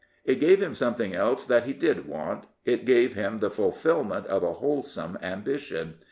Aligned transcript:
It 0.25 0.39
gave 0.39 0.63
him 0.63 0.73
something 0.73 1.13
else 1.13 1.45
that 1.45 1.65
he 1.65 1.73
did 1.73 2.07
want. 2.07 2.45
It 2.65 2.85
gave 2.85 3.13
him 3.13 3.37
the 3.37 3.51
fulfilment 3.51 4.25
of 4.25 4.41
a 4.41 4.53
wholesome 4.53 5.19
ambition. 5.21 5.99